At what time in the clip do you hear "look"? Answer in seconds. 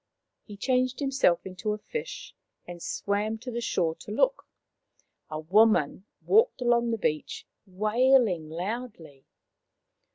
4.09-4.47